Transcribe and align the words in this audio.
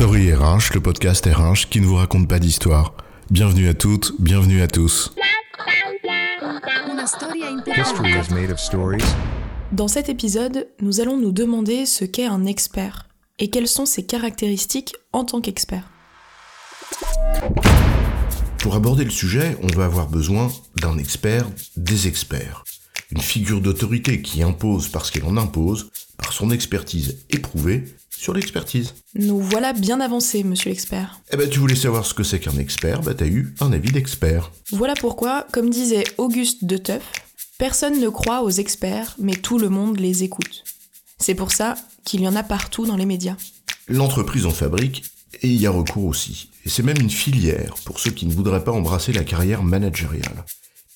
Story 0.00 0.32
RH, 0.32 0.72
le 0.72 0.80
podcast 0.80 1.26
RH 1.26 1.68
qui 1.68 1.78
ne 1.78 1.84
vous 1.84 1.96
raconte 1.96 2.26
pas 2.26 2.38
d'histoire. 2.38 2.94
Bienvenue 3.30 3.68
à 3.68 3.74
toutes, 3.74 4.14
bienvenue 4.18 4.62
à 4.62 4.66
tous. 4.66 5.12
History 7.76 8.12
is 8.12 8.32
made 8.32 8.50
of 8.50 8.58
stories? 8.58 9.04
Dans 9.72 9.88
cet 9.88 10.08
épisode, 10.08 10.68
nous 10.80 11.02
allons 11.02 11.18
nous 11.18 11.32
demander 11.32 11.84
ce 11.84 12.06
qu'est 12.06 12.24
un 12.24 12.46
expert 12.46 13.10
et 13.38 13.50
quelles 13.50 13.68
sont 13.68 13.84
ses 13.84 14.06
caractéristiques 14.06 14.94
en 15.12 15.26
tant 15.26 15.42
qu'expert. 15.42 15.90
Pour 18.60 18.76
aborder 18.76 19.04
le 19.04 19.10
sujet, 19.10 19.58
on 19.62 19.76
va 19.76 19.84
avoir 19.84 20.08
besoin 20.08 20.50
d'un 20.80 20.96
expert, 20.96 21.44
des 21.76 22.08
experts. 22.08 22.64
Une 23.10 23.20
figure 23.20 23.60
d'autorité 23.60 24.22
qui 24.22 24.42
impose 24.42 24.88
parce 24.88 25.10
qu'elle 25.10 25.26
en 25.26 25.36
impose, 25.36 25.90
par 26.30 26.36
son 26.36 26.52
expertise 26.52 27.16
éprouvée 27.30 27.86
sur 28.08 28.32
l'expertise. 28.32 28.94
Nous 29.16 29.40
voilà 29.40 29.72
bien 29.72 30.00
avancés, 30.00 30.44
monsieur 30.44 30.70
l'expert. 30.70 31.20
Eh 31.32 31.36
ben, 31.36 31.50
tu 31.50 31.58
voulais 31.58 31.74
savoir 31.74 32.06
ce 32.06 32.14
que 32.14 32.22
c'est 32.22 32.38
qu'un 32.38 32.56
expert, 32.56 33.00
bah 33.00 33.14
t'as 33.14 33.26
eu 33.26 33.52
un 33.58 33.72
avis 33.72 33.90
d'expert. 33.90 34.52
Voilà 34.70 34.94
pourquoi, 34.94 35.44
comme 35.50 35.70
disait 35.70 36.04
Auguste 36.18 36.66
de 36.66 36.76
Teuf, 36.76 37.02
personne 37.58 38.00
ne 38.00 38.08
croit 38.08 38.44
aux 38.44 38.50
experts, 38.50 39.16
mais 39.18 39.34
tout 39.34 39.58
le 39.58 39.70
monde 39.70 39.98
les 39.98 40.22
écoute. 40.22 40.62
C'est 41.18 41.34
pour 41.34 41.50
ça 41.50 41.74
qu'il 42.04 42.20
y 42.20 42.28
en 42.28 42.36
a 42.36 42.44
partout 42.44 42.86
dans 42.86 42.96
les 42.96 43.06
médias. 43.06 43.36
L'entreprise 43.88 44.46
en 44.46 44.52
fabrique 44.52 45.02
et 45.42 45.48
il 45.48 45.60
y 45.60 45.66
a 45.66 45.72
recours 45.72 46.04
aussi. 46.04 46.50
Et 46.64 46.68
c'est 46.68 46.84
même 46.84 47.00
une 47.00 47.10
filière 47.10 47.74
pour 47.84 47.98
ceux 47.98 48.12
qui 48.12 48.26
ne 48.26 48.32
voudraient 48.32 48.62
pas 48.62 48.70
embrasser 48.70 49.12
la 49.12 49.24
carrière 49.24 49.64
managériale. 49.64 50.44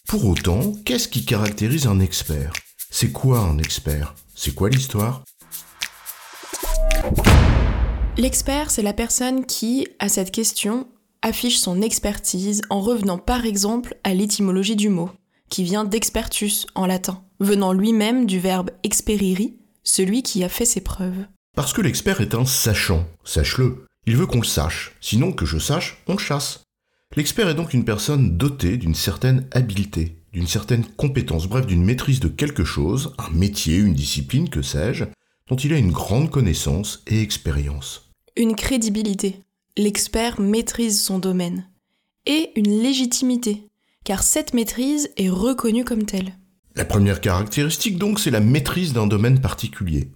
Pour 0.07 0.27
autant, 0.27 0.75
qu'est-ce 0.85 1.09
qui 1.09 1.25
caractérise 1.25 1.89
un 1.89 1.99
expert? 1.99 2.53
C'est 2.89 3.11
quoi 3.11 3.41
un 3.41 3.59
expert? 3.59 4.15
C'est 4.35 4.55
quoi 4.55 4.69
l'histoire? 4.69 5.23
L'expert, 8.17 8.71
c'est 8.71 8.83
la 8.83 8.93
personne 8.93 9.47
qui, 9.47 9.87
à 9.99 10.09
cette 10.09 10.33
question, 10.33 10.89
affiche 11.23 11.59
son 11.59 11.81
expertise 11.83 12.63
en 12.69 12.81
revenant 12.81 13.19
par 13.19 13.47
exemple 13.47 13.97
à 14.03 14.13
l'étymologie 14.13 14.77
du 14.77 14.89
mot, 14.89 15.11
qui 15.51 15.63
vient 15.63 15.85
d'expertus 15.85 16.67
en 16.75 16.87
latin, 16.87 17.23
venant 17.39 17.73
lui-même 17.73 18.27
du 18.27 18.41
verbe 18.41 18.71
experiri, 18.83 19.57
celui 19.85 20.23
qui 20.23 20.43
a 20.43 20.49
fait 20.49 20.65
ses 20.65 20.81
preuves. 20.81 21.27
Parce 21.57 21.73
que 21.73 21.81
l'expert 21.81 22.21
est 22.21 22.35
un 22.35 22.45
sachant, 22.45 23.07
sache-le. 23.25 23.87
Il 24.07 24.17
veut 24.17 24.27
qu'on 24.27 24.41
le 24.41 24.45
sache, 24.45 24.97
sinon 25.01 25.33
que 25.33 25.47
je 25.47 25.59
sache, 25.59 26.03
on 26.09 26.15
le 26.15 26.19
chasse. 26.19 26.63
L'expert 27.17 27.49
est 27.49 27.55
donc 27.55 27.73
une 27.73 27.85
personne 27.85 28.37
dotée 28.37 28.77
d'une 28.77 28.95
certaine 28.95 29.47
habileté, 29.53 30.17
d'une 30.35 30.49
certaine 30.49 30.85
compétence, 30.85 31.47
bref, 31.47 31.65
d'une 31.65 31.85
maîtrise 31.85 32.19
de 32.19 32.27
quelque 32.27 32.65
chose, 32.65 33.15
un 33.19 33.31
métier, 33.31 33.77
une 33.77 33.95
discipline, 33.95 34.49
que 34.49 34.63
sais-je, 34.63 35.05
dont 35.49 35.57
il 35.57 35.73
a 35.73 35.79
une 35.79 35.93
grande 35.93 36.29
connaissance 36.29 37.05
et 37.07 37.23
expérience. 37.23 38.11
Une 38.37 38.57
crédibilité. 38.57 39.37
L'expert 39.77 40.41
maîtrise 40.41 41.01
son 41.01 41.21
domaine. 41.21 41.69
Et 42.27 42.51
une 42.57 42.83
légitimité, 42.83 43.69
car 44.05 44.25
cette 44.25 44.55
maîtrise 44.55 45.11
est 45.17 45.29
reconnue 45.29 45.85
comme 45.85 46.05
telle. 46.05 46.35
La 46.75 46.85
première 46.85 47.21
caractéristique 47.21 47.99
donc, 47.99 48.19
c'est 48.19 48.33
la 48.33 48.41
maîtrise 48.41 48.93
d'un 48.93 49.07
domaine 49.07 49.41
particulier. 49.41 50.11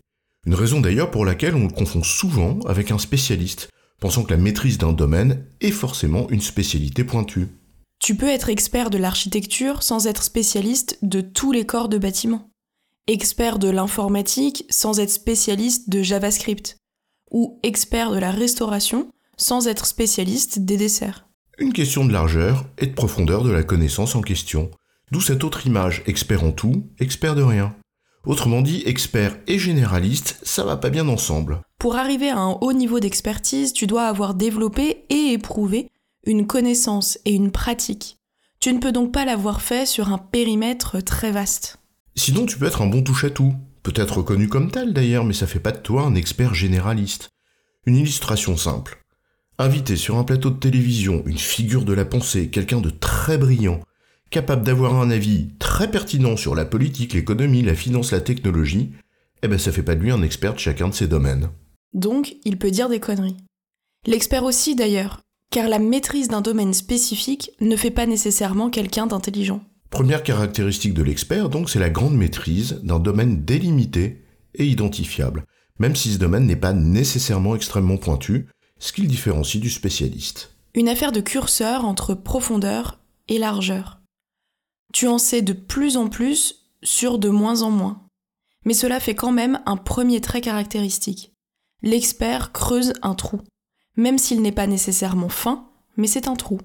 Une 0.47 0.55
raison 0.55 0.81
d'ailleurs 0.81 1.13
pour 1.13 1.25
laquelle 1.25 1.55
on 1.55 1.69
le 1.69 1.73
confond 1.73 2.03
souvent 2.03 2.59
avec 2.67 2.91
un 2.91 2.99
spécialiste, 2.99 3.69
pensant 4.01 4.25
que 4.25 4.33
la 4.33 4.37
maîtrise 4.37 4.79
d'un 4.79 4.93
domaine 4.93 5.45
est 5.61 5.71
forcément 5.71 6.29
une 6.31 6.41
spécialité 6.41 7.05
pointue. 7.05 7.47
Tu 7.99 8.15
peux 8.15 8.29
être 8.29 8.49
expert 8.49 8.91
de 8.91 8.99
l'architecture 8.99 9.83
sans 9.83 10.07
être 10.07 10.23
spécialiste 10.23 10.99
de 11.03 11.21
tous 11.21 11.53
les 11.53 11.67
corps 11.67 11.89
de 11.89 11.99
bâtiment. 11.99 12.51
Expert 13.09 13.59
de 13.59 13.69
l'informatique 13.69 14.65
sans 14.71 15.01
être 15.01 15.11
spécialiste 15.11 15.91
de 15.91 16.03
JavaScript. 16.03 16.77
Ou 17.31 17.59
expert 17.63 18.11
de 18.13 18.19
la 18.19 18.31
restauration 18.31 19.11
sans 19.37 19.67
être 19.67 19.85
spécialiste 19.85 20.61
des 20.61 20.77
desserts. 20.77 21.27
Une 21.59 21.73
question 21.73 22.05
de 22.05 22.13
largeur 22.13 22.65
et 22.79 22.87
de 22.87 22.95
profondeur 22.95 23.43
de 23.43 23.51
la 23.51 23.65
connaissance 23.65 24.15
en 24.15 24.21
question. 24.21 24.71
D'où 25.11 25.21
cette 25.21 25.43
autre 25.43 25.67
image, 25.67 26.03
expert 26.07 26.45
en 26.45 26.53
tout, 26.53 26.85
expert 27.01 27.35
de 27.35 27.43
rien. 27.43 27.75
Autrement 28.25 28.63
dit, 28.63 28.83
expert 28.87 29.39
et 29.47 29.59
généraliste, 29.59 30.39
ça 30.43 30.65
va 30.65 30.77
pas 30.77 30.91
bien 30.91 31.09
ensemble. 31.09 31.63
Pour 31.79 31.97
arriver 31.97 32.29
à 32.29 32.39
un 32.39 32.59
haut 32.61 32.73
niveau 32.73 33.01
d'expertise, 33.01 33.73
tu 33.73 33.87
dois 33.87 34.07
avoir 34.07 34.35
développé 34.35 35.05
et 35.09 35.33
éprouvé 35.33 35.89
une 36.29 36.47
connaissance 36.47 37.19
et 37.25 37.35
une 37.35 37.51
pratique. 37.51 38.19
Tu 38.61 38.73
ne 38.73 38.79
peux 38.79 38.93
donc 38.93 39.13
pas 39.13 39.25
l'avoir 39.25 39.63
fait 39.63 39.87
sur 39.87 40.13
un 40.13 40.19
périmètre 40.19 41.01
très 41.01 41.33
vaste. 41.33 41.79
Sinon, 42.17 42.45
tu 42.45 42.59
peux 42.59 42.67
être 42.67 42.83
un 42.83 42.87
bon 42.87 43.03
touche-à-tout. 43.03 43.55
Peut-être 43.83 44.19
reconnu 44.19 44.49
comme 44.49 44.71
tel 44.71 44.93
d'ailleurs, 44.93 45.25
mais 45.25 45.33
ça 45.33 45.47
fait 45.47 45.59
pas 45.59 45.73
de 45.73 45.79
toi 45.79 46.03
un 46.03 46.15
expert 46.15 46.55
généraliste. 46.55 47.31
Une 47.87 47.97
illustration 47.97 48.57
simple. 48.59 49.03
Inviter 49.59 49.97
sur 49.97 50.19
un 50.19 50.25
plateau 50.25 50.51
de 50.51 50.59
télévision 50.59 51.23
une 51.25 51.39
figure 51.39 51.85
de 51.85 51.95
la 51.95 52.05
pensée, 52.05 52.49
quelqu'un 52.49 52.81
de 52.81 52.91
très 52.91 53.39
brillant, 53.39 53.81
capable 54.31 54.63
d'avoir 54.63 55.01
un 55.01 55.11
avis 55.11 55.49
très 55.59 55.91
pertinent 55.91 56.37
sur 56.37 56.55
la 56.55 56.67
politique, 56.67 57.15
l'économie, 57.15 57.63
la 57.63 57.75
finance, 57.75 58.13
la 58.13 58.21
technologie, 58.21 58.93
eh 59.43 59.49
ben 59.49 59.59
ça 59.59 59.73
fait 59.73 59.83
pas 59.83 59.95
de 59.95 60.03
lui 60.03 60.11
un 60.11 60.23
expert 60.23 60.53
de 60.53 60.59
chacun 60.59 60.89
de 60.89 60.95
ces 60.95 61.09
domaines. 61.09 61.49
Donc, 61.95 62.37
il 62.45 62.59
peut 62.59 62.71
dire 62.71 62.91
des 62.91 63.01
conneries. 63.01 63.37
L'expert 64.07 64.45
aussi 64.45 64.75
d'ailleurs, 64.75 65.23
car 65.51 65.69
la 65.69 65.79
maîtrise 65.79 66.29
d'un 66.29 66.41
domaine 66.41 66.75
spécifique 66.75 67.53
ne 67.61 67.77
fait 67.77 67.91
pas 67.91 68.07
nécessairement 68.07 68.71
quelqu'un 68.71 69.07
d'intelligent. 69.07 69.63
Première 69.91 70.23
caractéristique 70.23 70.95
de 70.95 71.03
l'expert, 71.03 71.49
donc, 71.49 71.71
c'est 71.71 71.79
la 71.79 71.91
grande 71.91 72.15
maîtrise 72.15 72.81
d'un 72.83 72.99
domaine 72.99 73.45
délimité 73.45 74.25
et 74.55 74.67
identifiable, 74.67 75.45
même 75.79 75.97
si 75.97 76.13
ce 76.13 76.19
domaine 76.19 76.47
n'est 76.47 76.57
pas 76.57 76.75
nécessairement 76.75 77.55
extrêmement 77.55 77.97
pointu, 77.97 78.49
ce 78.79 78.93
qui 78.93 79.03
le 79.03 79.09
différencie 79.09 79.61
du 79.61 79.71
spécialiste. 79.71 80.55
Une 80.75 80.89
affaire 80.89 81.13
de 81.13 81.21
curseur 81.21 81.85
entre 81.85 82.15
profondeur 82.15 83.01
et 83.29 83.39
largeur. 83.39 84.01
Tu 84.93 85.07
en 85.07 85.19
sais 85.19 85.43
de 85.43 85.53
plus 85.53 85.97
en 85.97 86.09
plus 86.09 86.71
sur 86.83 87.19
de 87.19 87.29
moins 87.29 87.63
en 87.63 87.71
moins. 87.71 88.07
Mais 88.65 88.75
cela 88.75 89.01
fait 89.01 89.15
quand 89.15 89.33
même 89.33 89.61
un 89.67 89.77
premier 89.77 90.21
trait 90.21 90.41
caractéristique. 90.41 91.33
L'expert 91.83 92.53
creuse 92.53 92.93
un 93.03 93.15
trou, 93.15 93.41
même 93.99 94.17
s'il 94.17 94.41
n'est 94.41 94.53
pas 94.53 94.67
nécessairement 94.67 95.29
fin, 95.29 95.67
mais 95.99 96.07
c'est 96.07 96.29
un 96.29 96.37
trou. 96.37 96.61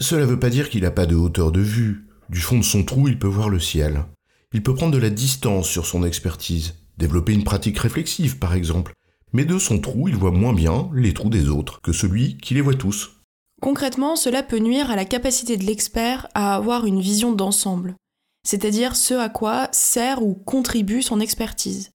Cela 0.00 0.22
ne 0.22 0.26
veut 0.26 0.40
pas 0.40 0.50
dire 0.50 0.70
qu'il 0.70 0.82
n'a 0.82 0.90
pas 0.90 1.06
de 1.06 1.14
hauteur 1.14 1.52
de 1.52 1.60
vue. 1.60 2.06
Du 2.30 2.40
fond 2.40 2.58
de 2.58 2.64
son 2.64 2.84
trou, 2.84 3.06
il 3.06 3.18
peut 3.18 3.28
voir 3.28 3.50
le 3.50 3.60
ciel. 3.60 4.04
Il 4.52 4.62
peut 4.62 4.74
prendre 4.74 4.92
de 4.92 4.98
la 4.98 5.10
distance 5.10 5.68
sur 5.68 5.86
son 5.86 6.04
expertise, 6.04 6.74
développer 6.96 7.34
une 7.34 7.44
pratique 7.44 7.78
réflexive 7.78 8.38
par 8.38 8.54
exemple. 8.54 8.94
Mais 9.32 9.44
de 9.44 9.58
son 9.58 9.78
trou, 9.78 10.08
il 10.08 10.16
voit 10.16 10.32
moins 10.32 10.54
bien 10.54 10.90
les 10.94 11.14
trous 11.14 11.28
des 11.28 11.48
autres 11.48 11.80
que 11.82 11.92
celui 11.92 12.38
qui 12.38 12.54
les 12.54 12.60
voit 12.60 12.74
tous. 12.74 13.20
Concrètement, 13.60 14.16
cela 14.16 14.42
peut 14.42 14.58
nuire 14.58 14.90
à 14.90 14.96
la 14.96 15.04
capacité 15.04 15.56
de 15.56 15.64
l'expert 15.64 16.28
à 16.34 16.54
avoir 16.54 16.86
une 16.86 17.00
vision 17.00 17.32
d'ensemble, 17.32 17.94
c'est-à-dire 18.42 18.96
ce 18.96 19.14
à 19.14 19.28
quoi 19.28 19.68
sert 19.70 20.22
ou 20.22 20.34
contribue 20.34 21.02
son 21.02 21.20
expertise. 21.20 21.90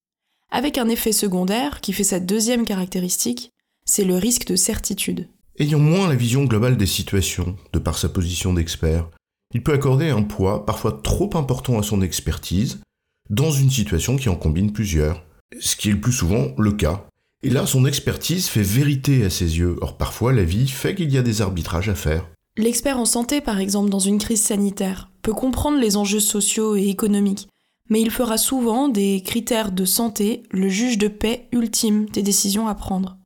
Avec 0.51 0.77
un 0.77 0.87
effet 0.87 1.11
secondaire 1.11 1.81
qui 1.81 1.91
fait 1.91 2.03
sa 2.03 2.19
deuxième 2.19 2.65
caractéristique, 2.65 3.51
c'est 3.85 4.03
le 4.03 4.15
risque 4.15 4.47
de 4.47 4.55
certitude. 4.55 5.29
Ayant 5.57 5.79
moins 5.79 6.09
la 6.09 6.15
vision 6.15 6.43
globale 6.43 6.77
des 6.77 6.85
situations, 6.85 7.55
de 7.71 7.79
par 7.79 7.97
sa 7.97 8.09
position 8.09 8.53
d'expert, 8.53 9.09
il 9.53 9.63
peut 9.63 9.73
accorder 9.73 10.09
un 10.09 10.23
poids 10.23 10.65
parfois 10.65 10.99
trop 11.03 11.29
important 11.35 11.79
à 11.79 11.83
son 11.83 12.01
expertise 12.01 12.81
dans 13.29 13.51
une 13.51 13.69
situation 13.69 14.17
qui 14.17 14.29
en 14.29 14.35
combine 14.35 14.73
plusieurs, 14.73 15.23
ce 15.59 15.75
qui 15.75 15.89
est 15.89 15.93
le 15.93 16.01
plus 16.01 16.11
souvent 16.11 16.47
le 16.57 16.71
cas. 16.73 17.05
Et 17.43 17.49
là, 17.49 17.65
son 17.65 17.85
expertise 17.85 18.47
fait 18.47 18.63
vérité 18.63 19.23
à 19.23 19.29
ses 19.29 19.57
yeux, 19.57 19.77
or 19.81 19.97
parfois 19.97 20.33
la 20.33 20.43
vie 20.43 20.67
fait 20.67 20.95
qu'il 20.95 21.11
y 21.11 21.17
a 21.17 21.21
des 21.21 21.41
arbitrages 21.41 21.89
à 21.89 21.95
faire. 21.95 22.27
L'expert 22.57 22.99
en 22.99 23.05
santé, 23.05 23.41
par 23.41 23.59
exemple, 23.59 23.89
dans 23.89 23.99
une 23.99 24.17
crise 24.17 24.41
sanitaire, 24.41 25.09
peut 25.21 25.33
comprendre 25.33 25.79
les 25.79 25.97
enjeux 25.97 26.19
sociaux 26.19 26.75
et 26.75 26.87
économiques, 26.87 27.47
mais 27.89 28.01
il 28.01 28.11
fera 28.11 28.37
souvent 28.37 28.89
des 28.89 29.21
critères 29.23 29.71
de 29.71 29.85
santé 29.85 30.43
le 30.51 30.69
juge 30.69 30.97
de 30.97 31.07
paix 31.07 31.47
ultime 31.51 32.09
des 32.09 32.23
décisions 32.23 32.67
à 32.67 32.75
prendre. 32.75 33.17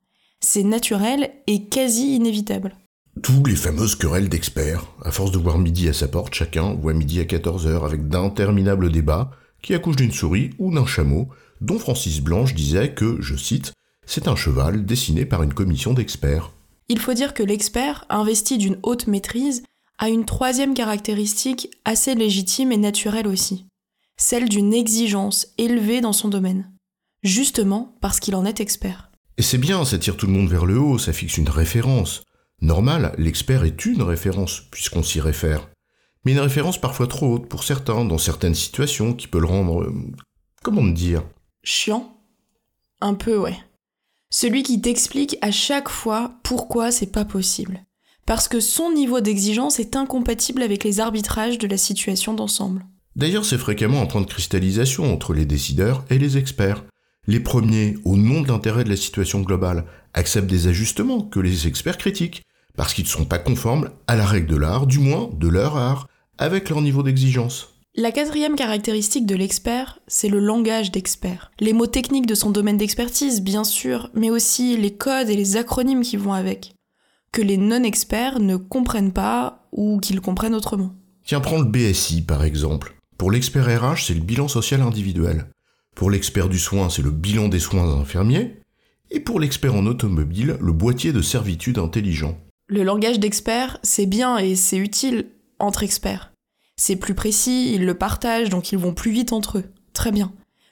C'est 0.42 0.64
naturel 0.64 1.32
et 1.48 1.66
quasi 1.66 2.16
inévitable. 2.16 2.76
Tous 3.22 3.44
les 3.44 3.56
fameuses 3.56 3.96
querelles 3.96 4.30
d'experts, 4.30 4.86
à 5.04 5.12
force 5.12 5.32
de 5.32 5.38
voir 5.38 5.58
midi 5.58 5.90
à 5.90 5.94
sa 5.94 6.08
porte, 6.08 6.34
chacun 6.34 6.74
voit 6.74 6.94
midi 6.94 7.20
à 7.20 7.26
14h 7.26 7.86
avec 7.86 8.08
d'interminables 8.08 8.92
débats 8.92 9.32
qui 9.62 9.74
accouchent 9.74 9.98
d'une 9.98 10.14
souris 10.14 10.52
ou 10.58 10.74
d'un 10.74 10.86
chameau, 10.86 11.28
dont 11.60 11.80
Francis 11.80 12.22
Blanche 12.22 12.56
disait 12.56 12.94
que, 12.94 13.18
je 13.20 13.36
cite, 13.36 13.74
c'est 14.06 14.30
un 14.30 14.36
cheval 14.38 14.86
dessiné 14.86 15.26
par 15.26 15.44
une 15.44 15.54
commission 15.54 15.94
d'experts. 15.94 16.52
Il 16.88 17.00
faut 17.00 17.14
dire 17.14 17.34
que 17.34 17.44
l'expert, 17.44 18.06
investi 18.10 18.58
d'une 18.58 18.80
haute 18.84 19.08
maîtrise, 19.08 19.64
a 19.98 20.08
une 20.08 20.26
troisième 20.26 20.74
caractéristique 20.74 21.70
assez 21.84 22.16
légitime 22.16 22.72
et 22.72 22.78
naturelle 22.78 23.28
aussi, 23.28 23.66
celle 24.18 24.48
d'une 24.48 24.74
exigence 24.74 25.48
élevée 25.58 26.00
dans 26.00 26.14
son 26.14 26.30
domaine, 26.30 26.72
justement 27.22 27.96
parce 28.00 28.22
qu'il 28.22 28.36
en 28.36 28.46
est 28.46 28.62
expert. 28.62 29.09
Et 29.40 29.42
c'est 29.42 29.58
bien, 29.58 29.86
ça 29.86 29.98
tire 29.98 30.18
tout 30.18 30.28
le 30.28 30.34
monde 30.34 30.50
vers 30.50 30.66
le 30.66 30.78
haut, 30.78 30.98
ça 30.98 31.14
fixe 31.14 31.38
une 31.38 31.48
référence. 31.48 32.24
Normal, 32.60 33.16
l'expert 33.18 33.64
est 33.64 33.86
une 33.86 34.02
référence, 34.02 34.64
puisqu'on 34.70 35.02
s'y 35.02 35.22
réfère. 35.22 35.70
Mais 36.26 36.34
une 36.34 36.42
référence 36.42 36.78
parfois 36.78 37.08
trop 37.08 37.36
haute 37.36 37.48
pour 37.48 37.64
certains, 37.64 38.04
dans 38.04 38.18
certaines 38.18 38.54
situations, 38.54 39.14
qui 39.14 39.30
peut 39.30 39.40
le 39.40 39.48
rendre... 39.48 39.84
euh, 39.84 39.94
comment 40.62 40.82
me 40.82 40.92
dire? 40.92 41.24
Chiant 41.64 42.18
Un 43.00 43.14
peu, 43.14 43.38
ouais. 43.38 43.58
Celui 44.30 44.62
qui 44.62 44.82
t'explique 44.82 45.38
à 45.40 45.52
chaque 45.52 45.88
fois 45.88 46.34
pourquoi 46.44 46.92
c'est 46.92 47.14
pas 47.14 47.24
possible. 47.24 47.86
Parce 48.26 48.50
que 48.50 48.60
son 48.60 48.92
niveau 48.92 49.22
d'exigence 49.22 49.80
est 49.80 49.96
incompatible 49.96 50.64
avec 50.64 50.84
les 50.84 51.00
arbitrages 51.00 51.58
de 51.58 51.68
la 51.68 51.78
situation 51.78 52.34
d'ensemble. 52.34 52.86
D'ailleurs, 53.16 53.46
c'est 53.46 53.58
fréquemment 53.58 54.02
un 54.02 54.06
point 54.06 54.20
de 54.20 54.26
cristallisation 54.26 55.14
entre 55.14 55.34
les 55.34 55.46
décideurs 55.46 56.04
et 56.10 56.20
les 56.20 56.38
experts. 56.38 56.84
Les 57.30 57.40
premiers, 57.40 57.96
au 58.06 58.18
nom 58.18 58.42
de 58.42 58.48
l'intérêt 58.48 58.84
de 58.84 58.90
la 58.90 58.96
situation 58.96 59.42
globale, 59.42 59.86
acceptent 60.16 60.50
des 60.50 60.66
ajustements 60.66 61.22
que 61.22 61.40
les 61.40 61.68
experts 61.68 62.00
critiquent, 62.00 62.42
parce 62.76 62.92
qu'ils 62.92 63.04
ne 63.04 63.10
sont 63.10 63.26
pas 63.26 63.38
conformes 63.38 63.92
à 64.08 64.16
la 64.16 64.26
règle 64.26 64.48
de 64.48 64.56
l'art, 64.56 64.88
du 64.88 64.98
moins 64.98 65.30
de 65.38 65.48
leur 65.48 65.78
art, 65.78 66.08
avec 66.40 66.70
leur 66.70 66.82
niveau 66.82 67.04
d'exigence. 67.04 67.76
La 67.94 68.12
quatrième 68.12 68.56
caractéristique 68.56 69.28
de 69.28 69.36
l'expert, 69.36 70.00
c'est 70.08 70.28
le 70.28 70.40
langage 70.40 70.92
d'expert. 70.92 71.52
Les 71.60 71.72
mots 71.72 71.86
techniques 71.86 72.26
de 72.26 72.34
son 72.34 72.50
domaine 72.50 72.78
d'expertise, 72.78 73.44
bien 73.44 73.64
sûr, 73.64 74.10
mais 74.16 74.32
aussi 74.32 74.76
les 74.76 74.96
codes 74.96 75.30
et 75.30 75.36
les 75.36 75.56
acronymes 75.56 76.02
qui 76.02 76.18
vont 76.18 76.34
avec, 76.34 76.74
que 77.32 77.44
les 77.44 77.58
non-experts 77.58 78.40
ne 78.40 78.56
comprennent 78.56 79.14
pas 79.14 79.68
ou 79.72 80.00
qu'ils 80.00 80.22
comprennent 80.22 80.56
autrement. 80.56 80.96
Tiens, 81.26 81.42
prends 81.42 81.60
le 81.60 81.66
BSI 81.66 82.24
par 82.24 82.44
exemple. 82.44 82.96
Pour 83.20 83.30
l'expert 83.30 83.68
RH, 83.68 84.08
c'est 84.08 84.16
le 84.16 84.22
bilan 84.22 84.48
social 84.48 84.82
individuel. 84.82 85.46
Pour 86.00 86.10
l'expert 86.10 86.48
du 86.48 86.60
soin, 86.60 86.90
c'est 86.90 87.02
le 87.02 87.12
bilan 87.12 87.50
des 87.50 87.60
soins 87.60 88.00
infirmiers. 88.00 88.62
Et 89.12 89.20
pour 89.20 89.38
l'expert 89.38 89.76
en 89.76 89.86
automobile, 89.86 90.56
le 90.62 90.72
boîtier 90.72 91.12
de 91.12 91.22
servitude 91.22 91.78
intelligent. 91.78 92.40
Le 92.68 92.84
langage 92.84 93.20
d'expert, 93.20 93.80
c'est 93.84 94.06
bien 94.06 94.38
et 94.38 94.56
c'est 94.56 94.78
utile 94.78 95.26
entre 95.60 95.84
experts. 95.84 96.32
C'est 96.78 96.96
plus 96.96 97.16
précis, 97.16 97.74
ils 97.76 97.86
le 97.86 97.96
partagent, 97.96 98.48
donc 98.48 98.72
ils 98.72 98.78
vont 98.78 98.94
plus 98.94 99.12
vite 99.12 99.34
entre 99.34 99.58
eux. 99.58 99.66
Très 99.92 100.14
bien. 100.14 100.32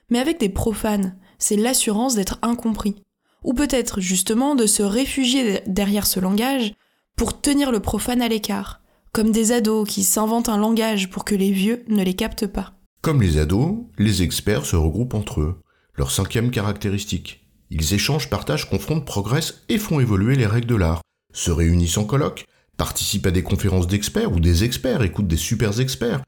Mais 0.10 0.20
avec 0.20 0.40
des 0.40 0.48
profanes, 0.48 1.18
c'est 1.40 1.58
l'assurance 1.58 2.16
d'être 2.16 2.40
incompris. 2.42 2.96
Ou 3.44 3.54
peut-être 3.54 4.00
justement 4.00 4.56
de 4.56 4.66
se 4.66 4.82
réfugier 4.82 5.60
derrière 5.68 6.08
ce 6.08 6.22
langage 6.22 6.74
pour 7.18 7.42
tenir 7.42 7.74
le 7.74 7.82
profane 7.82 8.22
à 8.22 8.30
l'écart, 8.30 8.80
comme 9.12 9.32
des 9.32 9.52
ados 9.52 9.90
qui 9.90 10.06
s'inventent 10.06 10.48
un 10.48 10.58
langage 10.58 11.10
pour 11.10 11.26
que 11.26 11.36
les 11.36 11.52
vieux 11.52 11.84
ne 11.90 12.02
les 12.02 12.14
captent 12.14 12.48
pas. 12.48 12.77
Comme 13.02 13.22
les 13.22 13.38
ados, 13.38 13.86
les 13.98 14.24
experts 14.24 14.66
se 14.66 14.76
regroupent 14.76 15.14
entre 15.14 15.42
eux. 15.42 15.62
Leur 15.96 16.12
cinquième 16.12 16.52
caractéristique. 16.52 17.48
Ils 17.70 17.94
échangent, 17.94 18.30
partagent, 18.30 18.70
confrontent, 18.70 19.06
progressent 19.06 19.64
et 19.70 19.78
font 19.78 20.00
évoluer 20.00 20.36
les 20.36 20.46
règles 20.46 20.68
de 20.68 20.76
l'art. 20.76 21.02
Se 21.34 21.52
réunissent 21.52 21.98
en 21.98 22.06
colloque, 22.06 22.46
participent 22.78 23.28
à 23.28 23.32
des 23.32 23.44
conférences 23.44 23.88
d'experts 23.88 24.32
ou 24.32 24.40
des 24.40 24.64
experts 24.64 25.04
écoutent 25.04 25.28
des 25.28 25.38
super 25.38 25.80
experts, 25.80 26.22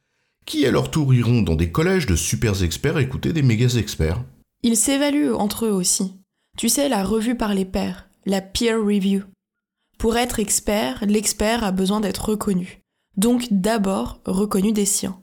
qui 0.46 0.66
à 0.66 0.72
leur 0.72 0.92
tour 0.92 1.14
iront 1.14 1.42
dans 1.42 1.56
des 1.56 1.72
collèges 1.72 2.08
de 2.08 2.16
super 2.16 2.64
experts 2.64 2.98
écouter 2.98 3.34
des 3.34 3.44
méga 3.44 3.68
experts? 3.78 4.24
Ils 4.64 4.78
s'évaluent 4.78 5.34
entre 5.34 5.66
eux 5.66 5.72
aussi. 5.72 6.16
Tu 6.58 6.70
sais, 6.70 6.90
la 6.90 7.04
revue 7.04 7.36
par 7.36 7.54
les 7.54 7.66
pairs, 7.66 8.10
la 8.26 8.42
peer 8.42 8.78
review. 8.78 9.24
Pour 9.98 10.18
être 10.18 10.40
expert, 10.40 11.06
l'expert 11.06 11.64
a 11.64 11.72
besoin 11.72 12.00
d'être 12.00 12.30
reconnu. 12.30 12.82
Donc 13.16 13.48
d'abord 13.52 14.22
reconnu 14.26 14.72
des 14.72 14.86
siens. 14.86 15.20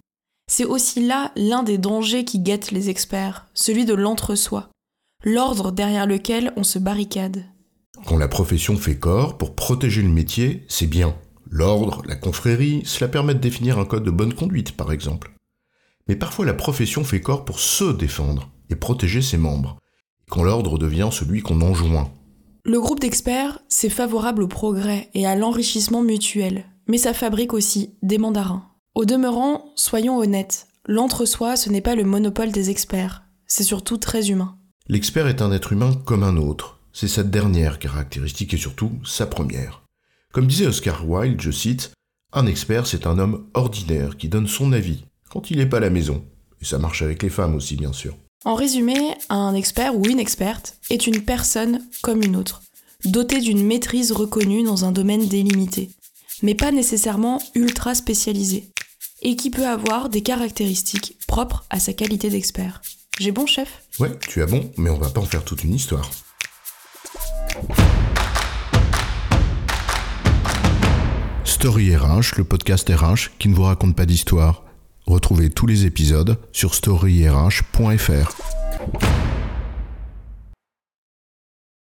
C'est 0.49 0.65
aussi 0.65 1.05
là 1.05 1.33
l'un 1.37 1.63
des 1.63 1.79
dangers 1.79 2.25
qui 2.25 2.39
guettent 2.39 2.71
les 2.71 2.89
experts, 2.89 3.47
celui 3.53 3.85
de 3.85 3.95
l'entre-soi, 3.95 4.71
l'ordre 5.25 5.73
derrière 5.73 6.07
lequel 6.07 6.53
on 6.57 6.63
se 6.63 6.79
barricade. 6.79 7.45
Quand 8.07 8.17
la 8.17 8.29
profession 8.29 8.77
fait 8.77 8.99
corps, 8.99 9.39
pour 9.39 9.55
protéger 9.55 10.03
le 10.03 10.09
métier, 10.09 10.65
c'est 10.69 10.87
bien. 10.87 11.17
L'ordre, 11.51 12.03
la 12.07 12.15
confrérie, 12.15 12.83
cela 12.85 13.09
permet 13.09 13.35
de 13.35 13.41
définir 13.41 13.79
un 13.79 13.85
code 13.85 14.05
de 14.05 14.11
bonne 14.11 14.35
conduite, 14.35 14.77
par 14.77 14.93
exemple. 14.93 15.33
Mais 16.09 16.17
parfois 16.17 16.47
la 16.47 16.55
profession 16.55 17.03
fait 17.03 17.21
corps 17.21 17.45
pour 17.45 17.59
se 17.59 17.93
défendre 17.93 18.51
et 18.71 18.77
protéger 18.77 19.23
ses 19.23 19.39
membres, 19.39 19.79
quand 20.31 20.45
l'ordre 20.45 20.79
devient 20.79 21.09
celui 21.11 21.41
qu'on 21.43 21.61
enjoint. 21.61 22.13
Le 22.65 22.81
groupe 22.81 23.01
d'experts, 23.01 23.61
c'est 23.69 23.89
favorable 23.89 24.43
au 24.43 24.49
progrès 24.49 25.09
et 25.15 25.27
à 25.27 25.35
l'enrichissement 25.35 26.03
mutuel, 26.03 26.67
mais 26.87 26.99
ça 26.99 27.15
fabrique 27.15 27.53
aussi 27.53 27.95
des 28.03 28.19
mandarins. 28.19 28.76
Au 28.97 29.05
demeurant, 29.05 29.75
soyons 29.75 30.17
honnêtes, 30.17 30.69
l'entre-soi, 30.87 31.57
ce 31.57 31.69
n'est 31.69 31.83
pas 31.83 31.97
le 31.97 32.05
monopole 32.05 32.51
des 32.51 32.71
experts, 32.71 33.25
c'est 33.47 33.63
surtout 33.63 33.99
très 33.99 34.31
humain. 34.31 34.57
L'expert 34.89 35.27
est 35.27 35.43
un 35.43 35.53
être 35.53 35.73
humain 35.73 35.93
comme 36.07 36.23
un 36.23 36.39
autre, 36.39 36.81
c'est 36.95 37.07
sa 37.07 37.23
dernière 37.23 37.79
caractéristique 37.79 38.55
et 38.55 38.57
surtout 38.57 38.93
sa 39.05 39.27
première. 39.27 39.83
Comme 40.33 40.47
disait 40.47 40.67
Oscar 40.67 41.07
Wilde, 41.07 41.43
je 41.43 41.51
cite, 41.51 41.93
Un 42.33 42.47
expert, 42.47 42.87
c'est 42.87 43.07
un 43.07 43.19
homme 43.19 43.45
ordinaire 43.53 44.17
qui 44.17 44.31
donne 44.31 44.47
son 44.47 44.73
avis 44.73 45.05
quand 45.29 45.51
il 45.51 45.59
n'est 45.59 45.67
pas 45.67 45.77
à 45.77 45.81
la 45.81 45.91
maison. 45.91 46.25
Et 46.63 46.65
ça 46.65 46.79
marche 46.79 47.03
avec 47.03 47.23
les 47.23 47.29
femmes 47.29 47.55
aussi, 47.55 47.77
bien 47.77 47.93
sûr. 47.93 48.17
En 48.47 48.55
résumé, 48.55 48.97
un 49.29 49.55
expert 49.55 49.95
ou 49.95 50.07
une 50.07 50.21
experte 50.21 50.79
est 50.89 51.07
une 51.07 51.21
personne 51.21 51.83
comme 52.01 52.23
une 52.23 52.35
autre, 52.35 52.63
dotée 53.05 53.41
d'une 53.41 53.63
maîtrise 53.63 54.13
reconnue 54.13 54.63
dans 54.63 54.87
un 54.87 54.93
domaine 54.93 55.29
délimité, 55.29 55.91
mais 56.43 56.55
pas 56.55 56.73
nécessairement 56.73 57.43
ultra 57.55 57.95
spécialisée, 57.95 58.71
et 59.23 59.37
qui 59.37 59.51
peut 59.51 59.67
avoir 59.67 60.09
des 60.09 60.23
caractéristiques 60.23 61.17
propres 61.27 61.65
à 61.71 61.81
sa 61.81 61.93
qualité 61.93 62.31
d'expert. 62.31 62.83
J'ai 63.19 63.33
bon, 63.33 63.47
chef? 63.47 63.83
Ouais, 63.99 64.11
tu 64.29 64.43
as 64.43 64.47
bon, 64.47 64.71
mais 64.77 64.91
on 64.91 64.99
va 64.99 65.11
pas 65.11 65.21
en 65.21 65.25
faire 65.25 65.45
toute 65.45 65.65
une 65.65 65.75
histoire. 65.75 66.11
Story 71.45 71.97
RH, 71.97 72.37
le 72.37 72.45
podcast 72.45 72.89
RH 72.89 73.39
qui 73.39 73.49
ne 73.49 73.55
vous 73.55 73.63
raconte 73.63 73.97
pas 73.97 74.07
d'histoire. 74.07 74.65
Retrouvez 75.07 75.51
tous 75.51 75.67
les 75.67 75.87
épisodes 75.87 76.39
sur 76.53 76.75
storyrh.fr. 76.75 78.56